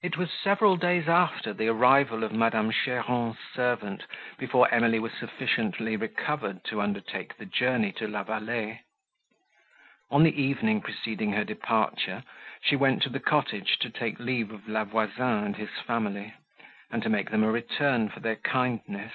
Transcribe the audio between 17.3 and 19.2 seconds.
them a return for their kindness.